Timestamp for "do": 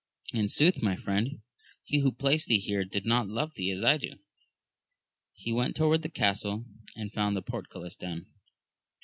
3.97-4.13